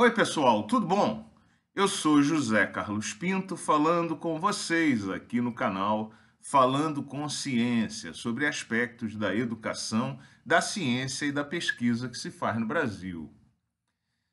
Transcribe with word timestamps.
Oi, 0.00 0.12
pessoal, 0.12 0.62
tudo 0.62 0.86
bom? 0.86 1.28
Eu 1.74 1.88
sou 1.88 2.22
José 2.22 2.64
Carlos 2.68 3.12
Pinto 3.12 3.56
falando 3.56 4.14
com 4.14 4.38
vocês 4.38 5.08
aqui 5.08 5.40
no 5.40 5.52
canal 5.52 6.12
Falando 6.40 7.02
com 7.02 7.28
Ciência 7.28 8.12
sobre 8.12 8.46
aspectos 8.46 9.16
da 9.16 9.34
educação, 9.34 10.16
da 10.46 10.60
ciência 10.60 11.26
e 11.26 11.32
da 11.32 11.42
pesquisa 11.42 12.08
que 12.08 12.16
se 12.16 12.30
faz 12.30 12.60
no 12.60 12.64
Brasil. 12.64 13.28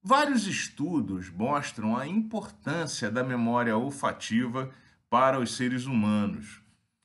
Vários 0.00 0.46
estudos 0.46 1.28
mostram 1.28 1.96
a 1.96 2.06
importância 2.06 3.10
da 3.10 3.24
memória 3.24 3.76
olfativa 3.76 4.70
para 5.10 5.40
os 5.40 5.56
seres 5.56 5.86
humanos. 5.86 6.62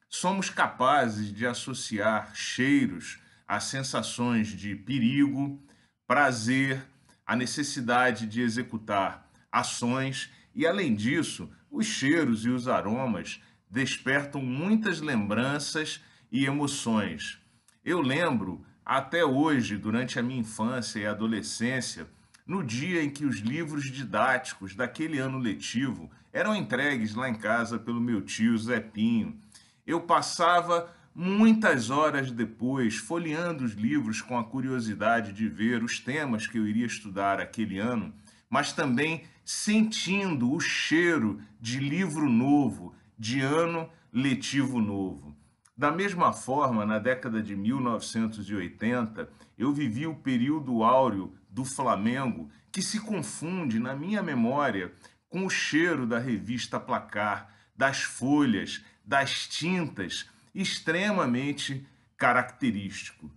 Somos 0.08 0.52
capazes 0.52 1.34
de 1.34 1.48
associar 1.48 2.36
cheiros 2.36 3.20
a 3.48 3.60
sensações 3.60 4.50
de 4.50 4.76
perigo, 4.76 5.60
prazer, 6.06 6.93
a 7.34 7.36
necessidade 7.36 8.28
de 8.28 8.42
executar 8.42 9.28
ações 9.52 10.30
e, 10.54 10.68
além 10.68 10.94
disso, 10.94 11.50
os 11.72 11.88
cheiros 11.88 12.46
e 12.46 12.50
os 12.50 12.68
aromas 12.68 13.42
despertam 13.68 14.40
muitas 14.40 15.02
lembranças 15.02 16.00
e 16.32 16.46
emoções. 16.46 17.40
Eu 17.84 18.02
lembro 18.02 18.64
até 18.86 19.26
hoje, 19.26 19.78
durante 19.78 20.20
a 20.20 20.22
minha 20.22 20.42
infância 20.42 21.00
e 21.00 21.08
adolescência, 21.08 22.08
no 22.46 22.64
dia 22.64 23.02
em 23.02 23.10
que 23.10 23.26
os 23.26 23.40
livros 23.40 23.86
didáticos 23.86 24.76
daquele 24.76 25.18
ano 25.18 25.40
letivo 25.40 26.12
eram 26.32 26.56
entregues 26.56 27.16
lá 27.16 27.28
em 27.28 27.36
casa 27.36 27.80
pelo 27.80 28.00
meu 28.00 28.22
tio 28.22 28.56
Zé 28.60 28.80
Pinho. 28.80 29.40
Eu 29.88 30.02
passava 30.02 30.88
muitas 31.16 31.90
horas 31.90 32.32
depois, 32.32 32.96
folheando 32.96 33.64
os 33.64 33.74
livros 33.74 34.22
com 34.22 34.38
a 34.38 34.44
curiosidade 34.44 35.32
de 35.32 35.48
ver 35.48 35.84
os 35.84 36.00
temas 36.00 36.48
que 36.48 36.58
eu 36.58 36.68
iria 36.68 36.86
estudar 36.86 37.40
aquele 37.40 37.78
ano, 37.78 38.14
mas 38.50 38.74
também 38.74 39.24
sentindo 39.46 40.52
o 40.52 40.60
cheiro 40.60 41.40
de 41.60 41.80
livro 41.80 42.30
novo, 42.30 42.96
de 43.18 43.42
ano 43.42 43.90
letivo 44.12 44.80
novo. 44.80 45.36
Da 45.76 45.92
mesma 45.92 46.32
forma, 46.32 46.86
na 46.86 47.00
década 47.00 47.42
de 47.42 47.56
1980, 47.56 49.28
eu 49.58 49.74
vivi 49.74 50.06
o 50.06 50.16
período 50.16 50.84
áureo 50.84 51.34
do 51.50 51.66
Flamengo, 51.66 52.50
que 52.72 52.82
se 52.82 53.00
confunde 53.00 53.80
na 53.80 53.96
minha 53.96 54.22
memória 54.22 54.94
com 55.30 55.46
o 55.46 55.50
cheiro 55.50 56.06
da 56.06 56.20
revista 56.20 56.80
Placar, 56.80 57.50
das 57.76 58.04
folhas, 58.04 58.84
das 59.04 59.48
tintas 59.48 60.30
extremamente 60.54 61.86
característico. 62.18 63.30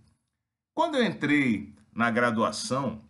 Quando 0.73 0.95
eu 0.95 1.03
entrei 1.03 1.73
na 1.93 2.11
graduação, 2.11 3.01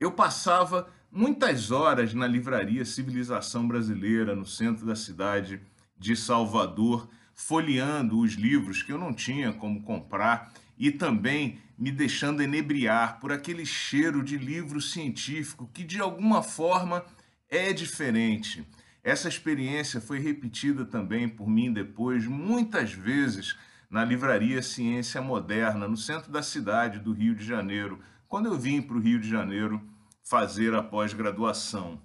eu 0.00 0.10
passava 0.12 0.90
muitas 1.10 1.70
horas 1.70 2.12
na 2.12 2.26
livraria 2.26 2.84
Civilização 2.84 3.66
Brasileira, 3.66 4.34
no 4.34 4.44
centro 4.44 4.84
da 4.84 4.96
cidade 4.96 5.60
de 5.96 6.16
Salvador, 6.16 7.08
folheando 7.34 8.18
os 8.18 8.32
livros 8.32 8.82
que 8.82 8.92
eu 8.92 8.98
não 8.98 9.14
tinha 9.14 9.52
como 9.52 9.82
comprar 9.82 10.52
e 10.76 10.90
também 10.90 11.58
me 11.78 11.90
deixando 11.90 12.42
enebriar 12.42 13.20
por 13.20 13.32
aquele 13.32 13.64
cheiro 13.64 14.22
de 14.22 14.36
livro 14.36 14.80
científico 14.80 15.70
que 15.72 15.84
de 15.84 16.00
alguma 16.00 16.42
forma 16.42 17.04
é 17.48 17.72
diferente. 17.72 18.66
Essa 19.06 19.28
experiência 19.28 20.00
foi 20.00 20.18
repetida 20.18 20.84
também 20.84 21.28
por 21.28 21.48
mim 21.48 21.72
depois, 21.72 22.26
muitas 22.26 22.90
vezes, 22.90 23.56
na 23.88 24.04
livraria 24.04 24.60
Ciência 24.60 25.22
Moderna, 25.22 25.86
no 25.86 25.96
centro 25.96 26.32
da 26.32 26.42
cidade 26.42 26.98
do 26.98 27.12
Rio 27.12 27.32
de 27.32 27.44
Janeiro, 27.44 28.00
quando 28.26 28.46
eu 28.46 28.58
vim 28.58 28.82
para 28.82 28.96
o 28.96 29.00
Rio 29.00 29.20
de 29.20 29.30
Janeiro 29.30 29.80
fazer 30.24 30.74
a 30.74 30.82
pós-graduação. 30.82 32.02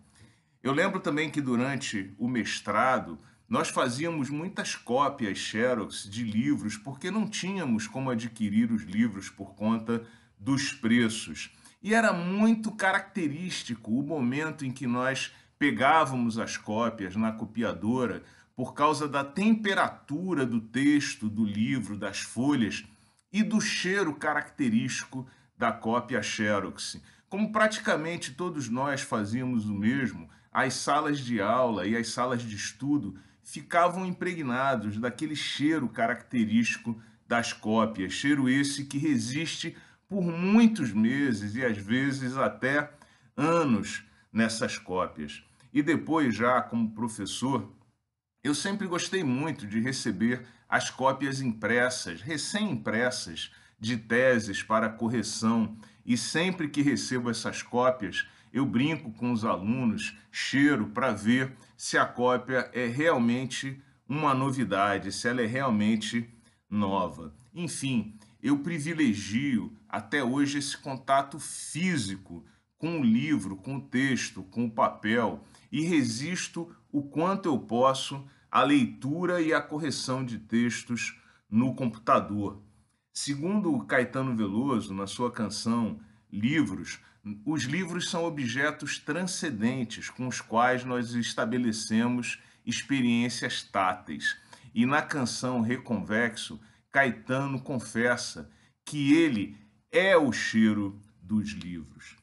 Eu 0.61 0.73
lembro 0.73 0.99
também 0.99 1.31
que 1.31 1.41
durante 1.41 2.13
o 2.19 2.27
mestrado 2.27 3.17
nós 3.49 3.69
fazíamos 3.69 4.30
muitas 4.30 4.75
cópias 4.75 5.39
xerox 5.39 6.08
de 6.08 6.23
livros 6.23 6.77
porque 6.77 7.09
não 7.09 7.27
tínhamos 7.27 7.87
como 7.87 8.11
adquirir 8.11 8.71
os 8.71 8.83
livros 8.83 9.27
por 9.27 9.55
conta 9.55 10.03
dos 10.37 10.71
preços. 10.71 11.49
E 11.81 11.95
era 11.95 12.14
muito 12.14 12.71
característico 12.71 13.89
o 13.89 14.03
momento 14.03 14.64
em 14.64 14.71
que 14.71 14.86
nós 14.86 15.33
pegávamos 15.61 16.39
as 16.39 16.58
cópias 16.58 17.16
na 17.16 17.32
copiadora 17.32 18.23
por 18.55 18.73
causa 18.73 19.08
da 19.08 19.23
temperatura 19.23 20.44
do 20.44 20.60
texto, 20.60 21.30
do 21.30 21.45
livro, 21.45 21.95
das 21.95 22.22
folhas 22.22 22.83
e 23.32 23.44
do 23.44 23.61
cheiro 23.61 24.11
característico 24.16 25.27
da 25.55 25.71
cópia 25.71 26.23
Xerox. 26.23 27.00
Como 27.30 27.52
praticamente 27.52 28.33
todos 28.33 28.70
nós 28.70 29.02
fazíamos 29.02 29.67
o 29.67 29.73
mesmo, 29.76 30.27
as 30.52 30.73
salas 30.73 31.20
de 31.20 31.39
aula 31.39 31.86
e 31.86 31.95
as 31.95 32.10
salas 32.10 32.42
de 32.42 32.55
estudo 32.55 33.16
ficavam 33.44 34.04
impregnados 34.04 34.98
daquele 34.98 35.36
cheiro 35.36 35.88
característico 35.88 37.00
das 37.27 37.54
cópias, 37.54 38.14
cheiro 38.14 38.50
esse 38.50 38.86
que 38.86 38.98
resiste 38.98 39.77
por 40.10 40.23
muitos 40.23 40.92
meses 40.92 41.54
e 41.54 41.64
às 41.64 41.77
vezes 41.77 42.36
até 42.36 42.92
anos 43.38 44.04
nessas 44.33 44.76
cópias. 44.80 45.44
E 45.73 45.82
depois, 45.82 46.36
já 46.36 46.61
como 46.61 46.92
professor, 46.92 47.71
eu 48.43 48.54
sempre 48.55 48.87
gostei 48.87 49.23
muito 49.23 49.67
de 49.67 49.80
receber 49.80 50.45
as 50.67 50.89
cópias 50.89 51.42
impressas, 51.42 52.21
recém-impressas, 52.21 53.52
de 53.80 53.98
teses 53.98 54.61
para 54.61 54.89
correção. 54.89 55.76
E 56.05 56.17
sempre 56.17 56.70
que 56.70 56.82
recebo 56.82 57.30
essas 57.30 57.61
cópias, 57.61 58.27
eu 58.54 58.65
brinco 58.65 59.11
com 59.11 59.32
os 59.32 59.45
alunos, 59.45 60.17
cheiro 60.32 60.87
para 60.87 61.11
ver 61.11 61.54
se 61.77 61.98
a 61.98 62.05
cópia 62.05 62.70
é 62.73 62.88
realmente 62.88 63.82
uma 64.08 64.33
novidade, 64.33 65.11
se 65.11 65.27
ela 65.27 65.42
é 65.42 65.45
realmente 65.45 66.30
nova. 66.70 67.33
Enfim, 67.53 68.17
eu 68.42 68.59
privilegio 68.59 69.76
até 69.88 70.23
hoje 70.23 70.58
esse 70.58 70.77
contato 70.77 71.39
físico 71.39 72.45
com 72.81 72.99
o 72.99 73.03
livro, 73.03 73.55
com 73.55 73.75
o 73.75 73.81
texto, 73.81 74.42
com 74.42 74.65
o 74.65 74.71
papel 74.71 75.43
e 75.71 75.83
resisto 75.83 76.75
o 76.92 77.03
quanto 77.03 77.47
eu 77.47 77.59
posso 77.59 78.27
à 78.49 78.64
leitura 78.64 79.39
e 79.39 79.53
à 79.53 79.61
correção 79.61 80.25
de 80.25 80.39
textos 80.39 81.15
no 81.47 81.75
computador. 81.75 82.59
Segundo 83.14 83.86
Caetano 83.86 84.36
Veloso, 84.36 84.95
na 84.95 85.05
sua 85.05 85.31
canção 85.31 85.99
Livros, 86.33 86.99
os 87.45 87.65
livros 87.65 88.09
são 88.09 88.23
objetos 88.23 88.97
transcendentes 88.97 90.09
com 90.09 90.27
os 90.27 90.41
quais 90.41 90.83
nós 90.83 91.14
estabelecemos 91.14 92.41
experiências 92.65 93.61
táteis. 93.61 94.36
E 94.73 94.87
na 94.87 95.03
canção 95.03 95.61
Reconvexo, 95.61 96.59
Caetano 96.89 97.61
confessa 97.61 98.49
que 98.83 99.14
ele 99.14 99.55
é 99.91 100.17
o 100.17 100.31
cheiro 100.31 100.99
dos 101.21 101.49
livros. 101.52 102.20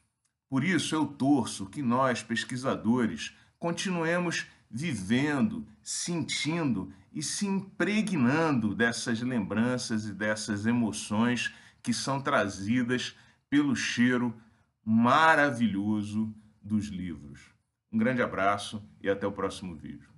Por 0.49 0.63
isso 0.63 0.95
eu 0.95 1.05
torço 1.05 1.67
que 1.67 1.81
nós, 1.81 2.23
pesquisadores, 2.23 3.33
continuemos 3.59 4.47
vivendo, 4.69 5.65
sentindo 5.83 6.91
e 7.13 7.21
se 7.21 7.45
impregnando 7.45 8.73
dessas 8.73 9.21
lembranças 9.21 10.05
e 10.05 10.13
dessas 10.13 10.65
emoções 10.65 11.53
que 11.81 11.93
são 11.93 12.21
trazidas 12.21 13.15
pelo 13.49 13.75
cheiro 13.75 14.33
maravilhoso 14.83 16.33
dos 16.61 16.87
livros. 16.87 17.41
Um 17.91 17.97
grande 17.97 18.21
abraço 18.21 18.83
e 19.01 19.09
até 19.09 19.25
o 19.25 19.31
próximo 19.31 19.75
vídeo. 19.75 20.09